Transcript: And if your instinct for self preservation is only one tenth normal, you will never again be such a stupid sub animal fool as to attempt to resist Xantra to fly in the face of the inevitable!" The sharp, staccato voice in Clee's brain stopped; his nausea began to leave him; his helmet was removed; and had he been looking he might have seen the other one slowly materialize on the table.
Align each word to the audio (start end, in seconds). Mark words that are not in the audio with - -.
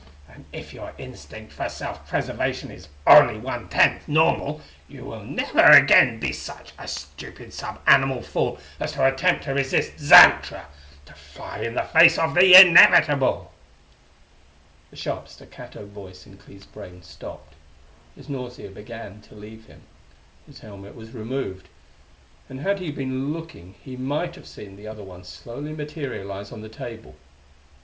And 0.27 0.45
if 0.51 0.73
your 0.73 0.93
instinct 0.97 1.53
for 1.53 1.69
self 1.69 2.07
preservation 2.07 2.71
is 2.71 2.87
only 3.05 3.37
one 3.37 3.69
tenth 3.69 4.07
normal, 4.07 4.61
you 4.87 5.05
will 5.05 5.23
never 5.23 5.61
again 5.63 6.19
be 6.19 6.33
such 6.33 6.73
a 6.79 6.87
stupid 6.87 7.53
sub 7.53 7.79
animal 7.85 8.23
fool 8.23 8.57
as 8.79 8.93
to 8.93 9.05
attempt 9.05 9.43
to 9.43 9.53
resist 9.53 9.99
Xantra 9.99 10.65
to 11.05 11.13
fly 11.13 11.59
in 11.59 11.75
the 11.75 11.83
face 11.83 12.17
of 12.17 12.33
the 12.33 12.55
inevitable!" 12.55 13.51
The 14.89 14.95
sharp, 14.95 15.27
staccato 15.27 15.85
voice 15.85 16.25
in 16.25 16.37
Clee's 16.37 16.65
brain 16.65 17.03
stopped; 17.03 17.53
his 18.15 18.27
nausea 18.27 18.71
began 18.71 19.21
to 19.29 19.35
leave 19.35 19.67
him; 19.67 19.81
his 20.47 20.61
helmet 20.61 20.95
was 20.95 21.11
removed; 21.11 21.67
and 22.49 22.61
had 22.61 22.79
he 22.79 22.91
been 22.91 23.33
looking 23.33 23.75
he 23.83 23.95
might 23.95 24.33
have 24.33 24.47
seen 24.47 24.77
the 24.77 24.87
other 24.87 25.03
one 25.03 25.23
slowly 25.23 25.73
materialize 25.73 26.51
on 26.51 26.61
the 26.61 26.69
table. 26.69 27.15